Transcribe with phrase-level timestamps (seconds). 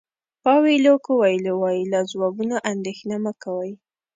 [0.43, 3.71] پاویلو کویلو وایي له ځوابونو اندېښنه مه کوئ.